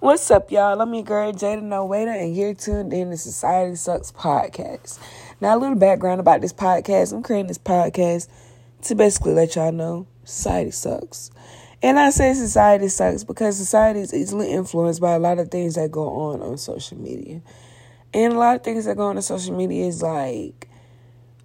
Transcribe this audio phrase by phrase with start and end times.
[0.00, 0.80] What's up, y'all?
[0.80, 5.00] I'm your girl Jada Nowader, and you're tuned in to Society Sucks podcast.
[5.40, 7.12] Now, a little background about this podcast.
[7.12, 8.28] I'm creating this podcast
[8.82, 11.32] to basically let y'all know society sucks.
[11.82, 15.74] And I say society sucks because society is easily influenced by a lot of things
[15.74, 17.42] that go on on social media.
[18.14, 20.68] And a lot of things that go on on social media is like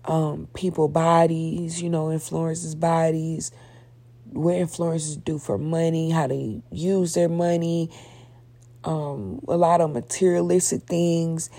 [0.05, 3.51] um, people bodies, you know, influencers bodies,
[4.25, 7.89] what influencers do for money, how they use their money,
[8.83, 11.49] um, a lot of materialistic things.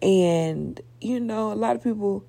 [0.00, 2.24] And, you know, a lot of people,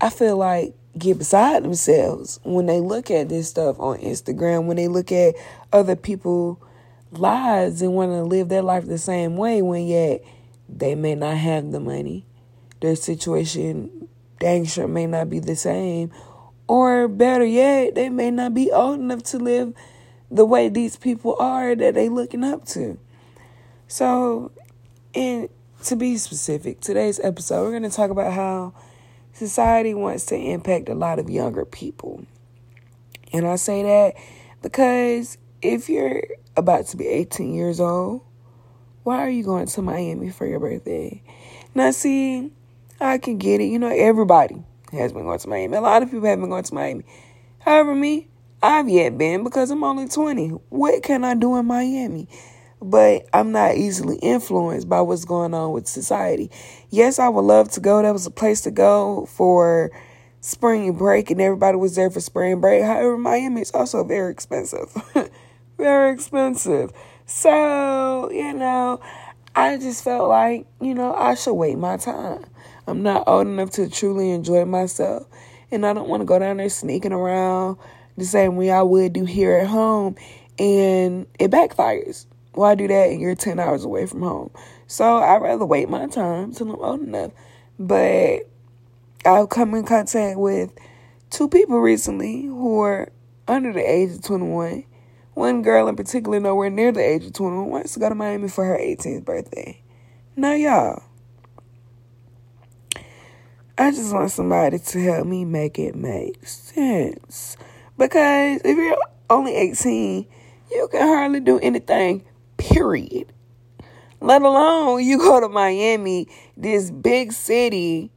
[0.00, 4.76] I feel like, get beside themselves when they look at this stuff on Instagram, when
[4.76, 5.34] they look at
[5.72, 6.60] other people'
[7.12, 10.22] lives and want to live their life the same way, when yet
[10.68, 12.24] they may not have the money.
[12.80, 16.10] Their situation, dang sure, may not be the same.
[16.66, 19.74] Or better yet, they may not be old enough to live
[20.30, 22.98] the way these people are that they looking up to.
[23.90, 24.52] So,
[25.16, 25.48] and
[25.86, 28.72] to be specific, today's episode, we're going to talk about how
[29.32, 32.24] society wants to impact a lot of younger people.
[33.32, 34.14] And I say that
[34.62, 36.22] because if you're
[36.56, 38.22] about to be 18 years old,
[39.02, 41.20] why are you going to Miami for your birthday?
[41.74, 42.52] Now, see,
[43.00, 43.64] I can get it.
[43.64, 45.76] You know, everybody has been going to Miami.
[45.76, 47.02] A lot of people have been going to Miami.
[47.58, 48.28] However, me,
[48.62, 50.50] I've yet been because I'm only 20.
[50.68, 52.28] What can I do in Miami?
[52.82, 56.50] But I'm not easily influenced by what's going on with society.
[56.90, 58.02] Yes, I would love to go.
[58.02, 59.90] That was a place to go for
[60.40, 62.82] spring break, and everybody was there for spring break.
[62.82, 64.90] However, Miami is also very expensive.
[65.78, 66.92] very expensive.
[67.26, 69.00] So, you know,
[69.54, 72.44] I just felt like, you know, I should wait my time.
[72.86, 75.26] I'm not old enough to truly enjoy myself.
[75.70, 77.76] And I don't want to go down there sneaking around
[78.16, 80.16] the same way I would do here at home.
[80.58, 82.26] And it backfires.
[82.52, 84.50] Why do that and you're 10 hours away from home?
[84.86, 87.32] So I'd rather wait my time till I'm old enough.
[87.78, 88.50] But
[89.24, 90.72] I've come in contact with
[91.30, 93.12] two people recently who are
[93.46, 94.84] under the age of 21.
[95.34, 98.48] One girl in particular, nowhere near the age of 21, wants to go to Miami
[98.48, 99.80] for her 18th birthday.
[100.36, 101.02] Now, y'all,
[103.78, 107.56] I just want somebody to help me make it make sense.
[107.96, 108.98] Because if you're
[109.30, 110.26] only 18,
[110.70, 112.24] you can hardly do anything
[112.60, 113.32] period.
[114.20, 118.10] Let alone you go to Miami, this big city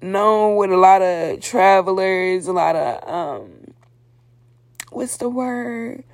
[0.00, 3.74] known with a lot of travelers, a lot of um
[4.92, 6.04] what's the word?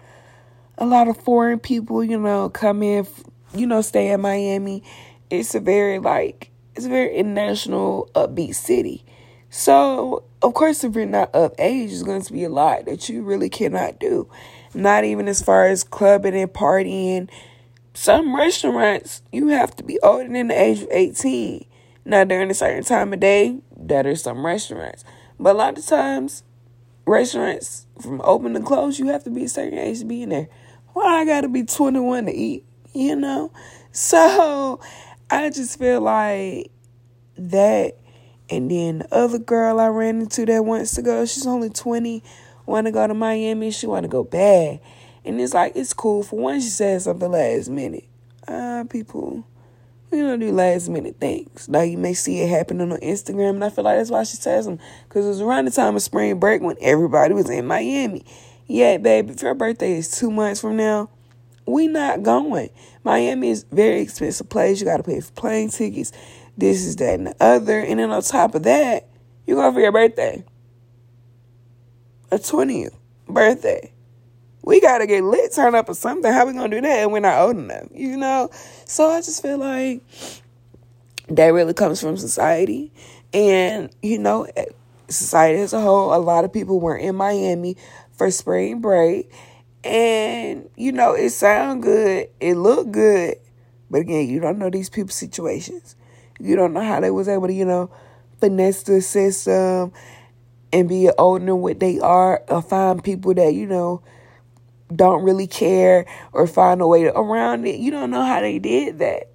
[0.78, 3.06] A lot of foreign people, you know, come in,
[3.54, 4.82] you know, stay in Miami.
[5.30, 9.04] It's a very like it's a very international upbeat city.
[9.48, 13.08] So, of course, if you're not of age, there's going to be a lot that
[13.08, 14.28] you really cannot do.
[14.74, 17.30] Not even as far as clubbing and partying.
[17.94, 21.64] Some restaurants, you have to be older than the age of 18.
[22.04, 25.04] Now, during a certain time of day, that are some restaurants.
[25.40, 26.42] But a lot of times,
[27.06, 30.28] restaurants from open to close, you have to be a certain age to be in
[30.28, 30.48] there.
[30.92, 33.52] Why I gotta be 21 to eat, you know?
[33.92, 34.80] So,
[35.30, 36.70] I just feel like
[37.36, 37.96] that.
[38.48, 42.22] And then the other girl I ran into that wants to go, she's only 20
[42.66, 43.70] want to go to Miami.
[43.70, 44.80] She want to go bad.
[45.24, 46.22] And it's like, it's cool.
[46.22, 48.04] For one, she said something last minute.
[48.48, 49.44] Ah, uh, people,
[50.10, 51.68] we don't do last minute things.
[51.68, 54.36] Now, you may see it happening on Instagram, and I feel like that's why she
[54.36, 54.78] says them.
[55.08, 58.24] Because it was around the time of spring break when everybody was in Miami.
[58.68, 61.10] Yeah, babe, if your birthday is two months from now,
[61.66, 62.70] we not going.
[63.02, 64.78] Miami is very expensive place.
[64.80, 66.12] You got to pay for plane tickets.
[66.56, 67.80] This is that and the other.
[67.80, 69.08] And then on top of that,
[69.44, 70.44] you're going for your birthday
[72.30, 72.94] a 20th
[73.28, 73.92] birthday.
[74.62, 76.32] We gotta get lit, turn up or something.
[76.32, 78.50] How we gonna do that and we're not old enough, you know?
[78.84, 80.02] So I just feel like
[81.28, 82.92] that really comes from society.
[83.32, 84.66] And, you know, eh,
[85.08, 87.76] society as a whole, a lot of people were in Miami
[88.12, 89.30] for spring break.
[89.84, 93.36] And, you know, it sound good, it looked good.
[93.88, 95.94] But again, you don't know these people's situations.
[96.40, 97.90] You don't know how they was able to, you know,
[98.40, 99.92] finesse the system
[100.72, 104.02] and be older than what they are or find people that, you know,
[104.94, 107.78] don't really care or find a way to, around it.
[107.78, 109.30] You don't know how they did that.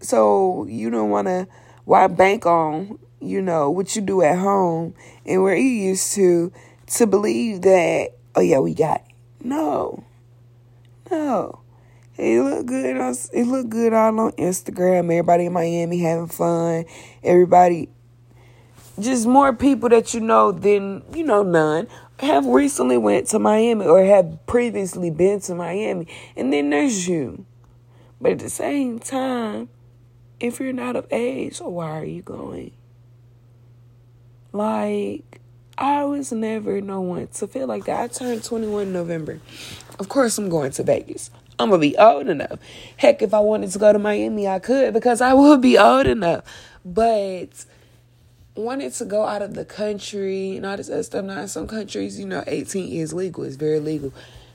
[0.00, 1.46] So you don't want to,
[1.84, 4.94] why bank on, you know, what you do at home
[5.26, 6.52] and where you used to,
[6.86, 9.14] to believe that, oh yeah, we got it.
[9.42, 10.04] No.
[11.10, 11.60] No.
[12.16, 15.04] It looked good on it looked good all on Instagram.
[15.04, 16.84] Everybody in Miami having fun.
[17.24, 17.88] Everybody
[18.98, 21.88] just more people that you know than you know none
[22.20, 26.06] have recently went to Miami or have previously been to Miami
[26.36, 27.44] and then there's you
[28.20, 29.68] But at the same time,
[30.40, 32.72] if you're not of age, why are you going?
[34.52, 35.40] Like,
[35.76, 38.00] I was never no one to feel like that.
[38.00, 39.40] I turned 21 in November.
[39.98, 41.30] Of course, I'm going to Vegas.
[41.58, 42.58] I'm gonna be old enough.
[42.96, 46.06] Heck, if I wanted to go to Miami, I could because I would be old
[46.06, 46.44] enough.
[46.84, 47.66] But
[48.54, 51.24] wanted to go out of the country and all this other stuff.
[51.24, 53.44] Now, in some countries, you know, 18 is legal.
[53.44, 54.12] It's very legal.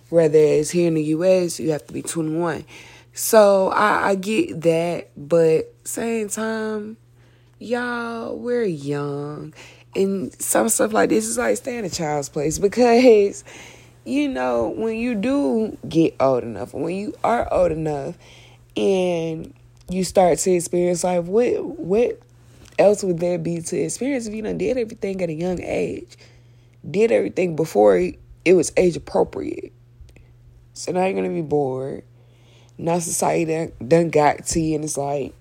[0.09, 2.65] Whereas here in the U.S., you have to be 21.
[3.13, 6.97] So I, I get that, but same time,
[7.59, 9.53] y'all, we're young,
[9.95, 13.43] and some stuff like this is like staying a child's place because
[14.05, 18.17] you know, when you do get old enough, when you are old enough
[18.75, 19.53] and
[19.89, 22.19] you start to experience life, what what
[22.79, 26.17] else would there be to experience if you done did everything at a young age?
[26.89, 27.99] Did everything before
[28.45, 29.73] it was age appropriate.
[30.73, 32.03] So now you're gonna be bored.
[32.77, 35.35] Now society done, done got to you and it's like,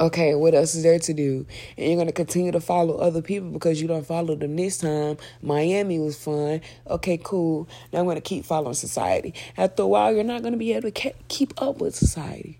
[0.00, 1.46] okay, what else is there to do?
[1.76, 5.18] And you're gonna continue to follow other people because you don't follow them this time.
[5.42, 6.62] Miami was fun.
[6.88, 7.68] Okay, cool.
[7.92, 9.34] Now I'm gonna keep following society.
[9.56, 12.58] After a while, you're not gonna be able to keep up with society,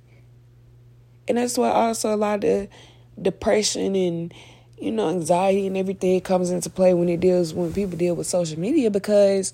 [1.27, 2.69] and that's why also a lot of
[3.21, 4.35] depression and
[4.79, 8.27] you know anxiety and everything comes into play when it deals when people deal with
[8.27, 9.53] social media because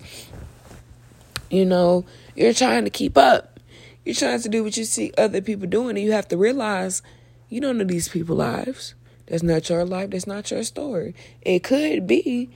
[1.49, 2.05] you know
[2.35, 3.59] you're trying to keep up.
[4.05, 7.01] You're trying to do what you see other people doing, and you have to realize
[7.49, 8.95] you don't know these people's lives.
[9.27, 10.09] That's not your life.
[10.09, 11.15] That's not your story.
[11.41, 12.49] It could be.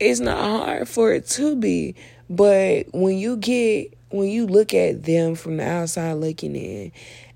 [0.00, 1.94] It's not hard for it to be.
[2.28, 6.92] But when you get, when you look at them from the outside looking in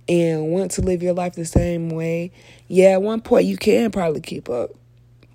[0.08, 2.32] and want to live your life the same way,
[2.66, 4.70] yeah, at one point you can probably keep up.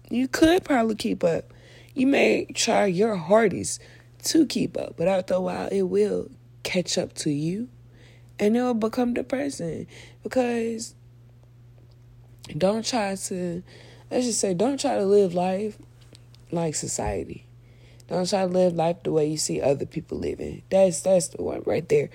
[0.09, 1.45] You could probably keep up.
[1.93, 3.81] You may try your hardest
[4.25, 6.29] to keep up, but after a while it will
[6.63, 7.67] catch up to you
[8.39, 9.87] and it will become depressing
[10.23, 10.95] because
[12.57, 13.63] don't try to
[14.09, 15.77] let's just say don't try to live life
[16.51, 17.45] like society
[18.07, 21.41] don't try to live life the way you see other people living that's that's the
[21.41, 22.09] one right there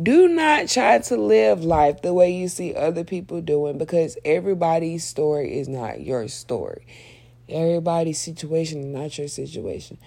[0.00, 5.04] do not try to live life the way you see other people doing because everybody's
[5.04, 6.86] story is not your story.
[7.48, 9.98] Everybody's situation is not your situation.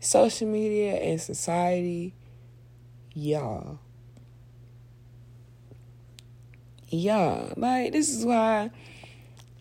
[0.00, 2.14] Social media and society
[3.14, 3.78] y'all.
[6.88, 8.70] Yeah, like this is why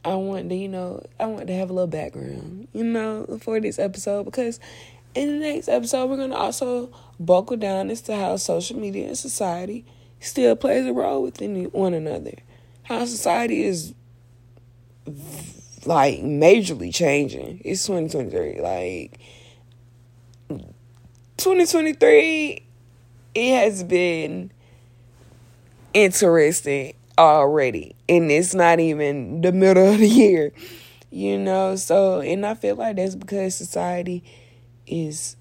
[0.04, 3.60] I want to, you know, I want to have a little background, you know, for
[3.60, 4.60] this episode because
[5.16, 9.18] in the next episode we're gonna also buckle down as to how social media and
[9.18, 9.86] society
[10.20, 12.36] still plays a role within one another.
[12.84, 13.94] How society is
[15.86, 17.62] like majorly changing.
[17.66, 18.62] It's 2023.
[18.62, 19.20] Like
[21.38, 22.66] 2023
[23.34, 24.52] it has been
[25.94, 27.96] interesting already.
[28.08, 30.52] And it's not even the middle of the year.
[31.10, 34.24] You know, so and I feel like that's because society
[34.92, 35.36] is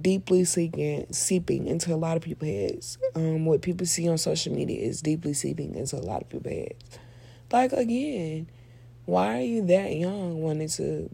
[0.00, 2.98] deeply seeking seeping into a lot of people's heads.
[3.14, 6.54] Um, what people see on social media is deeply seeping into a lot of people's
[6.54, 6.98] heads.
[7.50, 8.48] Like again,
[9.04, 11.10] why are you that young wanting to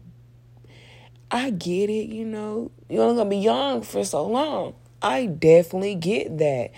[1.31, 2.71] I get it, you know.
[2.89, 4.73] You're only gonna be young for so long.
[5.01, 6.71] I definitely get that.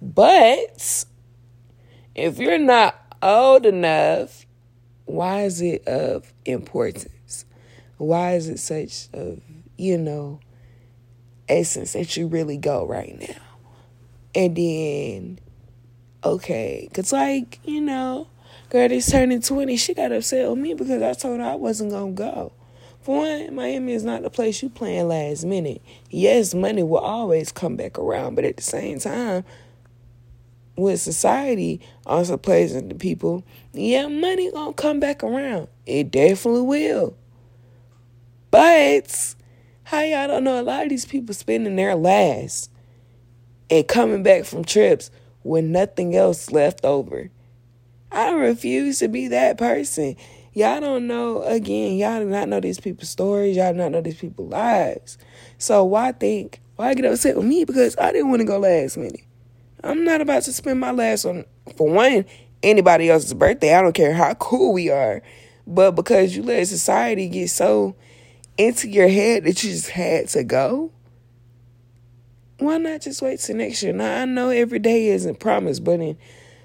[0.00, 1.04] But
[2.14, 4.46] if you're not old enough,
[5.04, 7.44] why is it of importance?
[7.98, 9.40] Why is it such of,
[9.76, 10.40] you know,
[11.48, 13.42] essence that you really go right now?
[14.34, 15.38] And then,
[16.22, 18.28] okay, because, like, you know,
[18.70, 19.76] girl is turning 20.
[19.76, 22.52] She got upset with me because I told her I wasn't going to go.
[23.00, 25.82] For one, Miami is not the place you plan last minute.
[26.10, 29.44] Yes, money will always come back around, but at the same time,
[30.76, 35.68] with society also plays into people, yeah, money gonna come back around.
[35.86, 37.16] It definitely will.
[38.50, 39.34] But
[39.88, 42.70] how y'all don't know a lot of these people spending their last
[43.70, 45.10] and coming back from trips
[45.44, 47.30] with nothing else left over.
[48.12, 50.16] I refuse to be that person.
[50.52, 54.02] Y'all don't know again, y'all do not know these people's stories, y'all do not know
[54.02, 55.16] these people's lives.
[55.56, 57.64] So why think why get upset with me?
[57.64, 59.24] Because I didn't want to go last minute.
[59.82, 61.46] I'm not about to spend my last on,
[61.78, 62.26] for one,
[62.62, 63.74] anybody else's birthday.
[63.74, 65.22] I don't care how cool we are.
[65.66, 67.96] But because you let society get so
[68.58, 70.90] into your head that you just had to go,
[72.58, 73.92] why not just wait till next year?
[73.92, 76.18] Now, I know every day isn't promised, but in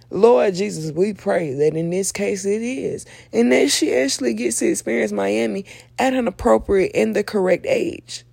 [0.09, 3.05] Lord Jesus, we pray that in this case it is.
[3.31, 5.65] And that she actually gets to experience Miami
[6.00, 8.25] at an appropriate and the correct age.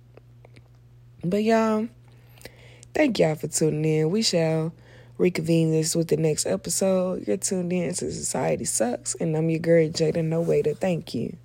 [1.23, 1.87] But y'all,
[2.95, 4.09] thank y'all for tuning in.
[4.09, 4.73] We shall
[5.19, 7.27] reconvene this with the next episode.
[7.27, 11.13] You're tuned in to Society Sucks, and I'm your girl, Jada No Way to thank
[11.13, 11.37] you.